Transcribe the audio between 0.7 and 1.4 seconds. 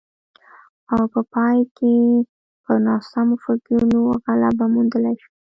او په